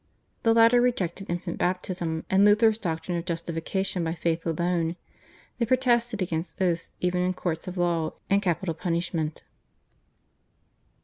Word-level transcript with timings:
The 0.41 0.55
latter 0.55 0.81
rejected 0.81 1.29
infant 1.29 1.59
baptism 1.59 2.25
and 2.27 2.43
Luther's 2.43 2.79
doctrine 2.79 3.19
of 3.19 3.25
Justification 3.25 4.03
by 4.03 4.15
faith 4.15 4.43
alone. 4.47 4.95
They 5.59 5.65
protested 5.67 6.23
against 6.23 6.59
oaths 6.59 6.93
even 7.01 7.21
in 7.21 7.35
courts 7.35 7.67
of 7.67 7.77
law 7.77 8.13
and 8.27 8.41
capital 8.41 8.73
punishment. 8.73 9.43